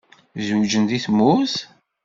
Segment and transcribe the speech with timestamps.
[0.45, 1.55] Zewǧen deg tmurt?